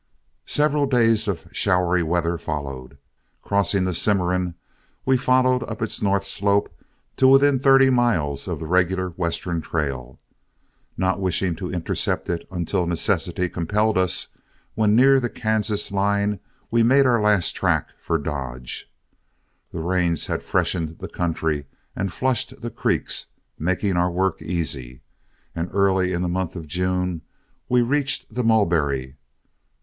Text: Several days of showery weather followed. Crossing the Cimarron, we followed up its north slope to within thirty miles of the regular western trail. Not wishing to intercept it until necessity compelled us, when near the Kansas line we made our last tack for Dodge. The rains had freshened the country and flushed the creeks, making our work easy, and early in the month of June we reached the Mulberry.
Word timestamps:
Several 0.47 0.87
days 0.87 1.27
of 1.27 1.45
showery 1.51 2.01
weather 2.01 2.39
followed. 2.39 2.97
Crossing 3.43 3.85
the 3.85 3.93
Cimarron, 3.93 4.55
we 5.05 5.15
followed 5.15 5.61
up 5.69 5.79
its 5.79 6.01
north 6.01 6.25
slope 6.25 6.73
to 7.17 7.27
within 7.27 7.59
thirty 7.59 7.91
miles 7.91 8.47
of 8.47 8.59
the 8.59 8.65
regular 8.65 9.09
western 9.09 9.61
trail. 9.61 10.19
Not 10.97 11.19
wishing 11.19 11.55
to 11.57 11.69
intercept 11.71 12.31
it 12.31 12.47
until 12.49 12.87
necessity 12.87 13.47
compelled 13.47 13.95
us, 13.95 14.29
when 14.73 14.95
near 14.95 15.19
the 15.19 15.29
Kansas 15.29 15.91
line 15.91 16.39
we 16.71 16.81
made 16.81 17.05
our 17.05 17.21
last 17.21 17.55
tack 17.55 17.89
for 17.99 18.17
Dodge. 18.17 18.91
The 19.71 19.81
rains 19.81 20.25
had 20.25 20.41
freshened 20.41 20.97
the 20.97 21.09
country 21.09 21.67
and 21.95 22.11
flushed 22.11 22.59
the 22.63 22.71
creeks, 22.71 23.27
making 23.59 23.97
our 23.97 24.09
work 24.09 24.41
easy, 24.41 25.03
and 25.55 25.69
early 25.71 26.11
in 26.11 26.23
the 26.23 26.27
month 26.27 26.55
of 26.55 26.65
June 26.65 27.21
we 27.69 27.83
reached 27.83 28.33
the 28.33 28.43
Mulberry. 28.43 29.17